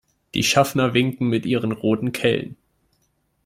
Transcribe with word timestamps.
Die 0.33 0.41
Schaffner 0.43 0.95
winken 0.95 1.27
mit 1.27 1.45
ihren 1.45 1.71
roten 1.73 2.11
Kellen. 2.11 2.57